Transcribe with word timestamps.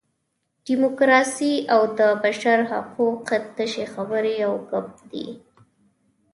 ډیموکراسي 0.67 1.53
او 1.73 1.81
د 1.97 1.99
بشر 2.23 2.57
حقوق 2.71 3.27
تشې 3.55 3.85
خبرې 3.93 4.35
او 4.47 4.53
ګپ 4.69 4.89
دي. 5.11 5.27